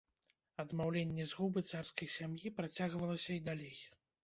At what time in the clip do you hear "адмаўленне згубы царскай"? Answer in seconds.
0.63-2.11